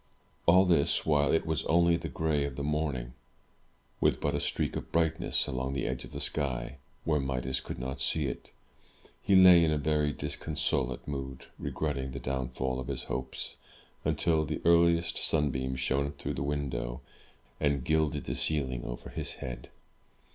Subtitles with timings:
[0.47, 3.13] All this while, it was only the gray of the morning,
[3.99, 7.77] with but a streak of brightness along the edge of the sky, where Midas could
[7.77, 8.51] not see it.
[9.21, 13.57] He lay in a very disconsolate mood, regretting the downfall of his hopes,
[14.03, 17.01] until the earliest sunbeam shone through the window,
[17.59, 19.69] and gilded the ceiling over his head.